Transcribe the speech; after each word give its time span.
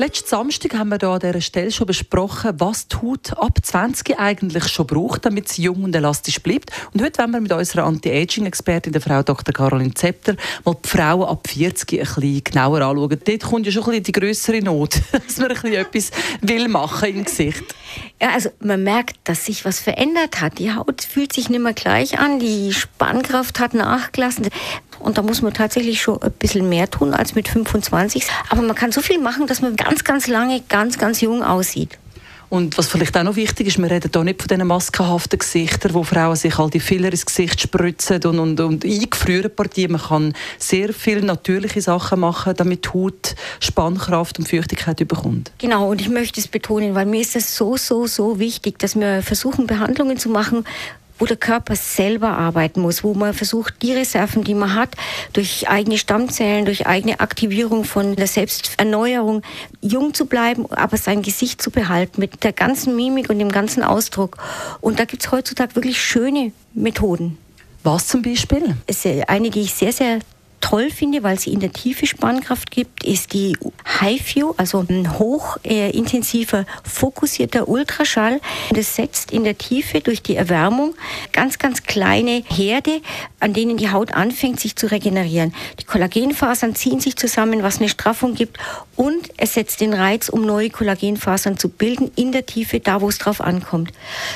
Letzten 0.00 0.28
Samstag 0.30 0.72
haben 0.78 0.88
wir 0.88 0.96
hier 0.98 1.10
an 1.10 1.20
dieser 1.20 1.42
Stelle 1.42 1.70
schon 1.70 1.86
besprochen, 1.86 2.54
was 2.56 2.88
die 2.88 2.96
Haut 2.96 3.36
ab 3.36 3.58
20 3.62 4.18
eigentlich 4.18 4.66
schon 4.68 4.86
braucht, 4.86 5.26
damit 5.26 5.50
sie 5.50 5.64
jung 5.64 5.84
und 5.84 5.94
elastisch 5.94 6.40
bleibt. 6.40 6.70
Und 6.94 7.02
heute 7.02 7.18
wollen 7.18 7.32
wir 7.32 7.40
mit 7.42 7.52
unserer 7.52 7.84
Anti-Aging-Expertin, 7.84 8.94
der 8.94 9.02
Frau 9.02 9.22
Dr. 9.22 9.52
Caroline 9.52 9.92
Zepter, 9.92 10.36
mal 10.64 10.74
die 10.82 10.88
Frauen 10.88 11.28
ab 11.28 11.46
40 11.46 11.92
ein 11.92 11.98
bisschen 11.98 12.44
genauer 12.44 12.80
anschauen. 12.80 13.20
Dort 13.22 13.42
kommt 13.42 13.66
ja 13.66 13.72
schon 13.72 13.82
ein 13.82 13.88
bisschen 13.90 14.04
die 14.04 14.12
größere 14.12 14.62
Not, 14.62 15.02
dass 15.12 15.36
man 15.36 15.48
ein 15.48 15.54
bisschen 15.60 15.74
etwas 15.74 16.10
will 16.40 16.68
machen 16.68 17.16
im 17.16 17.24
Gesicht. 17.24 17.64
Ja, 18.22 18.30
also 18.30 18.50
man 18.60 18.82
merkt, 18.82 19.16
dass 19.24 19.46
sich 19.46 19.64
was 19.64 19.80
verändert 19.80 20.40
hat. 20.40 20.58
Die 20.58 20.74
Haut 20.74 21.02
fühlt 21.02 21.32
sich 21.32 21.48
nicht 21.48 21.60
mehr 21.60 21.72
gleich 21.72 22.18
an, 22.18 22.38
die 22.38 22.72
Spannkraft 22.72 23.58
hat 23.60 23.72
nachgelassen. 23.72 24.48
Und 24.98 25.16
da 25.16 25.22
muss 25.22 25.40
man 25.40 25.54
tatsächlich 25.54 26.02
schon 26.02 26.20
ein 26.22 26.32
bisschen 26.32 26.68
mehr 26.68 26.90
tun 26.90 27.14
als 27.14 27.34
mit 27.34 27.48
25. 27.48 28.26
Aber 28.50 28.60
man 28.60 28.76
kann 28.76 28.92
so 28.92 29.00
viel 29.00 29.18
machen, 29.18 29.46
dass 29.46 29.62
man 29.62 29.74
ganz, 29.74 30.04
ganz 30.04 30.26
lange 30.26 30.60
ganz, 30.68 30.98
ganz 30.98 31.22
jung 31.22 31.42
aussieht. 31.42 31.98
Und 32.50 32.76
was 32.76 32.88
vielleicht 32.88 33.16
auch 33.16 33.22
noch 33.22 33.36
wichtig 33.36 33.68
ist, 33.68 33.78
wir 33.78 33.88
reden 33.88 34.10
hier 34.12 34.24
nicht 34.24 34.42
von 34.42 34.48
diesen 34.48 34.66
maskenhaften 34.66 35.38
Gesichtern, 35.38 35.94
wo 35.94 36.02
Frauen 36.02 36.34
sich 36.34 36.58
all 36.58 36.68
die 36.68 36.80
Filler 36.80 37.10
ins 37.12 37.24
Gesicht 37.24 37.60
spritzen 37.60 38.22
und, 38.24 38.40
und, 38.40 38.60
und 38.60 38.84
eingefrieren 38.84 39.54
Partien. 39.54 39.92
Man 39.92 40.00
kann 40.00 40.34
sehr 40.58 40.92
viele 40.92 41.22
natürliche 41.22 41.80
Sachen 41.80 42.18
machen, 42.18 42.54
damit 42.56 42.86
die 42.86 42.88
Haut 42.88 43.36
Spannkraft 43.60 44.40
und 44.40 44.48
Feuchtigkeit 44.48 44.96
bekommt. 45.06 45.52
Genau, 45.58 45.88
und 45.88 46.00
ich 46.00 46.08
möchte 46.08 46.40
es 46.40 46.48
betonen, 46.48 46.96
weil 46.96 47.06
mir 47.06 47.20
ist 47.20 47.36
es 47.36 47.56
so, 47.56 47.76
so, 47.76 48.08
so 48.08 48.40
wichtig, 48.40 48.80
dass 48.80 48.98
wir 48.98 49.22
versuchen, 49.22 49.68
Behandlungen 49.68 50.18
zu 50.18 50.28
machen, 50.28 50.64
wo 51.20 51.26
der 51.26 51.36
Körper 51.36 51.76
selber 51.76 52.30
arbeiten 52.30 52.80
muss, 52.80 53.04
wo 53.04 53.14
man 53.14 53.34
versucht, 53.34 53.82
die 53.82 53.92
Reserven, 53.92 54.42
die 54.42 54.54
man 54.54 54.74
hat, 54.74 54.96
durch 55.32 55.68
eigene 55.68 55.98
Stammzellen, 55.98 56.64
durch 56.64 56.86
eigene 56.86 57.20
Aktivierung 57.20 57.84
von 57.84 58.16
der 58.16 58.26
Selbsterneuerung, 58.26 59.42
jung 59.80 60.14
zu 60.14 60.26
bleiben, 60.26 60.66
aber 60.72 60.96
sein 60.96 61.22
Gesicht 61.22 61.62
zu 61.62 61.70
behalten 61.70 62.20
mit 62.20 62.42
der 62.42 62.52
ganzen 62.52 62.96
Mimik 62.96 63.30
und 63.30 63.38
dem 63.38 63.52
ganzen 63.52 63.84
Ausdruck. 63.84 64.38
Und 64.80 64.98
da 64.98 65.04
gibt 65.04 65.22
es 65.22 65.30
heutzutage 65.30 65.76
wirklich 65.76 66.02
schöne 66.02 66.52
Methoden. 66.74 67.38
Was 67.84 68.08
zum 68.08 68.22
Beispiel? 68.22 68.76
Es 68.86 69.04
ist 69.04 69.28
eine, 69.28 69.50
die 69.50 69.60
ich 69.60 69.74
sehr, 69.74 69.92
sehr 69.92 70.20
toll 70.60 70.90
finde, 70.90 71.22
weil 71.22 71.38
sie 71.38 71.52
in 71.52 71.60
der 71.60 71.72
Tiefe 71.72 72.06
Spannkraft 72.06 72.70
gibt, 72.70 73.04
ist 73.04 73.32
die 73.32 73.56
HiFu, 74.00 74.54
also 74.56 74.84
ein 74.88 75.18
hochintensiver, 75.18 76.60
äh, 76.60 76.64
fokussierter 76.84 77.68
Ultraschall. 77.68 78.40
Das 78.72 78.94
setzt 78.96 79.32
in 79.32 79.44
der 79.44 79.58
Tiefe 79.58 80.00
durch 80.00 80.22
die 80.22 80.36
Erwärmung 80.36 80.94
ganz, 81.32 81.58
ganz 81.58 81.82
kleine 81.82 82.42
Herde, 82.46 83.00
an 83.40 83.52
denen 83.52 83.76
die 83.76 83.90
Haut 83.90 84.12
anfängt, 84.12 84.60
sich 84.60 84.76
zu 84.76 84.90
regenerieren. 84.90 85.54
Die 85.80 85.84
Kollagenfasern 85.84 86.74
ziehen 86.74 87.00
sich 87.00 87.16
zusammen, 87.16 87.62
was 87.62 87.78
eine 87.78 87.88
Straffung 87.88 88.34
gibt 88.34 88.58
und 88.96 89.30
es 89.36 89.54
setzt 89.54 89.80
den 89.80 89.94
Reiz, 89.94 90.28
um 90.28 90.42
neue 90.42 90.70
Kollagenfasern 90.70 91.58
zu 91.58 91.68
bilden 91.68 92.10
in 92.16 92.32
der 92.32 92.46
Tiefe, 92.46 92.80
da 92.80 93.00
wo 93.00 93.08
es 93.08 93.18
drauf 93.18 93.40
ankommt. 93.40 93.92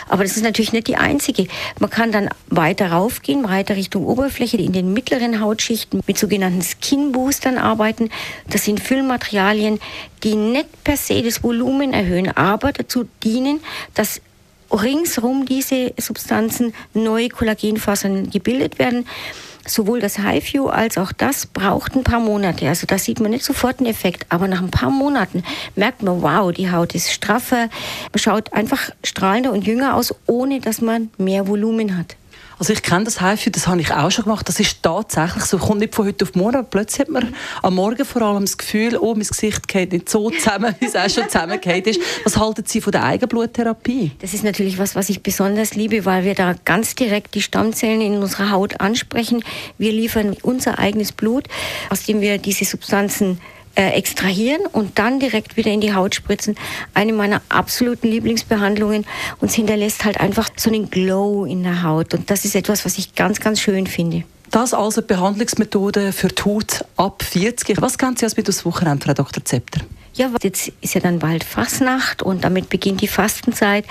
Aber 0.09 0.23
das 0.23 0.37
ist 0.37 0.43
natürlich 0.43 0.73
nicht 0.73 0.87
die 0.87 0.97
einzige. 0.97 1.47
Man 1.79 1.91
kann 1.91 2.13
dann 2.13 2.31
weiter 2.49 2.93
raufgehen, 2.93 3.45
weiter 3.45 3.77
Richtung 3.77 4.07
Oberfläche, 4.07 4.57
in 4.57 4.73
den 4.73 4.93
mittleren 4.93 5.41
Hautschichten 5.41 6.01
mit 6.07 6.14
sogenannten 6.19 6.63
Skin 6.63 7.13
Boostern 7.13 7.59
arbeiten. 7.59 8.11
Das 8.49 8.65
sind 8.65 8.81
Füllmaterialien, 8.81 9.81
die 10.23 10.35
nicht 10.35 10.85
per 10.85 10.97
se 10.97 11.23
das 11.23 11.43
Volumen 11.43 11.93
erhöhen, 11.93 12.35
aber 12.37 12.73
dazu 12.73 13.07
dienen, 13.23 13.61
dass 13.95 14.21
ringsrum 14.71 15.47
diese 15.47 15.93
Substanzen 15.99 16.75
neue 16.95 17.29
Kollagenfasern 17.29 18.31
gebildet 18.31 18.79
werden. 18.79 19.07
Sowohl 19.67 20.01
das 20.01 20.19
HiFu 20.19 20.67
als 20.69 20.99
auch 20.99 21.13
das 21.13 21.47
braucht 21.47 21.97
ein 21.97 22.05
paar 22.05 22.21
Monate. 22.21 22.69
Also 22.69 22.87
da 22.87 22.99
sieht 22.99 23.21
man 23.21 23.31
nicht 23.31 23.47
sofort 23.47 23.79
einen 23.79 23.89
Effekt, 23.89 24.27
aber 24.29 24.47
nach 24.47 24.61
ein 24.61 24.71
paar 24.71 24.91
Monaten 24.91 25.43
merkt 25.75 26.03
man, 26.03 26.21
wow, 26.21 26.53
die 26.53 26.71
Haut 26.71 26.95
ist 26.95 27.11
straffer, 27.11 27.71
schaut 28.15 28.53
einfach 28.53 28.91
strahlender 29.03 29.53
und 29.53 29.67
jünger 29.67 29.95
aus, 29.97 30.15
ohne 30.27 30.61
dass 30.61 30.83
man 30.83 31.09
mehr 31.17 31.49
Volumen 31.49 31.97
hat. 31.97 32.17
Also 32.59 32.73
ich 32.73 32.83
kenne 32.83 33.05
das 33.05 33.21
HIFU, 33.21 33.51
das 33.51 33.67
habe 33.67 33.81
ich 33.81 33.93
auch 33.93 34.11
schon 34.11 34.25
gemacht. 34.25 34.49
Das 34.49 34.61
ist 34.61 34.83
tatsächlich 34.83 35.45
so, 35.45 35.59
kommt 35.59 35.81
nicht 35.81 35.95
von 35.95 36.07
heute 36.07 36.25
auf 36.25 36.35
morgen, 36.35 36.65
plötzlich 36.69 37.01
hat 37.01 37.09
man 37.09 37.35
am 37.63 37.75
Morgen 37.75 38.05
vor 38.05 38.23
allem 38.23 38.45
das 38.45 38.57
Gefühl, 38.57 38.97
oh, 38.97 39.15
mein 39.15 39.27
Gesicht 39.27 39.67
geht 39.69 39.93
nicht 39.93 40.09
so 40.09 40.31
zusammen, 40.31 40.75
wie 40.81 40.87
es 40.87 40.97
auch 40.97 41.09
schon 41.09 41.29
zusammengeht 41.29 41.87
ist. 41.87 42.01
Was 42.25 42.37
halten 42.37 42.65
Sie 42.67 42.81
von 42.81 42.93
der 42.93 43.05
Eigenbluttherapie? 43.05 44.13
Das 44.21 44.35
ist 44.35 44.45
natürlich 44.45 44.79
was, 44.79 44.95
was 44.95 45.09
ich 45.09 45.23
besonders 45.23 45.75
liebe, 45.75 46.05
weil 46.05 46.25
wir 46.25 46.35
da 46.35 46.55
ganz 46.65 46.95
direkt 46.95 47.35
die 47.35 47.43
Stammzellen 47.43 48.01
in 48.01 48.19
unserer 48.19 48.51
Haut 48.51 48.81
ansprechen. 48.81 49.45
Wir 49.79 49.93
liefern 49.93 50.37
unser 50.43 50.79
eigenes 50.79 51.13
Blut, 51.13 51.49
aus 51.91 52.05
dem 52.05 52.21
wir 52.21 52.39
diese 52.39 52.65
Substanzen 52.65 53.41
äh, 53.75 53.91
extrahieren 53.91 54.67
und 54.67 54.99
dann 54.99 55.21
direkt 55.21 55.57
wieder 55.57 55.71
in 55.71 55.81
die 55.81 55.95
Haut 55.95 56.15
spritzen. 56.15 56.57
Eine 56.95 57.13
meiner 57.13 57.43
absoluten 57.49 58.09
Lieblingsbehandlungen 58.09 59.07
und 59.41 59.49
es 59.49 59.55
hinterlässt 59.55 60.05
halt 60.05 60.21
einfach 60.21 60.49
so 60.57 60.71
einen 60.71 60.91
Glow 60.91 61.45
in 61.45 61.63
der 61.63 61.83
Haut 61.83 62.15
und 62.15 62.31
das 62.31 62.45
ist 62.45 62.55
etwas, 62.55 62.85
was 62.85 62.99
ich 62.99 63.15
ganz, 63.15 63.41
ganz 63.41 63.61
schön 63.61 63.87
finde. 63.87 64.25
Das 64.51 64.73
also 64.73 65.03
Behandlungsmethode 65.03 66.13
für 66.13 66.29
die 66.29 66.43
Haut 66.45 66.85
ab 66.97 67.25
40. 67.25 67.83
Was 67.83 67.99
kennen 67.99 68.17
Sie 68.17 68.25
als 68.25 68.37
mit 68.37 68.47
das 68.47 68.65
Wochenende, 68.65 69.05
Frau 69.05 69.13
Dr. 69.13 69.45
Zepter? 69.45 69.81
Ja, 70.15 70.31
jetzt 70.43 70.71
ist 70.81 70.95
ja 70.95 71.01
dann 71.01 71.19
bald 71.19 71.43
Fastnacht 71.43 72.23
und 72.23 72.45
damit 72.45 72.69
beginnt 72.69 73.01
die 73.01 73.09
Fastenzeit. 73.09 73.85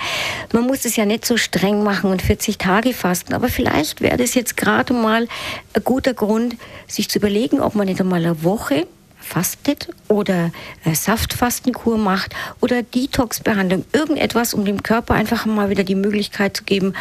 Man 0.54 0.66
muss 0.66 0.86
es 0.86 0.96
ja 0.96 1.04
nicht 1.04 1.26
so 1.26 1.36
streng 1.36 1.82
machen 1.82 2.10
und 2.10 2.22
40 2.22 2.56
Tage 2.56 2.94
fasten, 2.94 3.34
aber 3.34 3.48
vielleicht 3.48 4.00
wäre 4.00 4.16
das 4.16 4.32
jetzt 4.32 4.56
gerade 4.56 4.94
mal 4.94 5.28
ein 5.74 5.84
guter 5.84 6.14
Grund, 6.14 6.56
sich 6.86 7.10
zu 7.10 7.18
überlegen, 7.18 7.60
ob 7.60 7.74
man 7.74 7.86
nicht 7.86 8.00
einmal 8.00 8.24
eine 8.24 8.42
Woche 8.42 8.86
fastet 9.24 9.88
oder 10.08 10.52
äh, 10.84 10.94
Saftfastenkur 10.94 11.98
macht 11.98 12.34
oder 12.60 12.82
Detox-Behandlung, 12.82 13.84
irgendetwas, 13.92 14.54
um 14.54 14.64
dem 14.64 14.82
Körper 14.82 15.14
einfach 15.14 15.46
mal 15.46 15.70
wieder 15.70 15.84
die 15.84 15.94
Möglichkeit 15.94 16.56
zu 16.56 16.64
geben, 16.64 16.94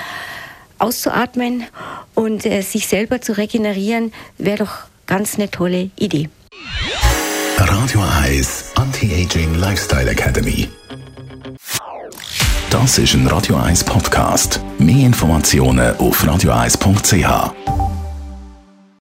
auszuatmen 0.79 1.63
und 2.15 2.45
äh, 2.45 2.61
sich 2.61 2.87
selber 2.87 3.21
zu 3.21 3.37
regenerieren, 3.37 4.13
wäre 4.37 4.59
doch 4.59 4.75
ganz 5.05 5.35
eine 5.35 5.51
tolle 5.51 5.91
Idee. 5.97 6.29
Radio 7.57 8.03
Eyes 8.23 8.71
Anti-Aging 8.75 9.55
Lifestyle 9.55 10.09
Academy. 10.09 10.69
Das 12.69 12.97
ist 12.97 13.13
ein 13.13 13.27
Radio 13.27 13.57
1 13.57 13.83
Podcast. 13.83 14.59
Mehr 14.79 15.05
Informationen 15.05 15.95
auf 15.97 16.25
radioeis.ch. 16.25 17.82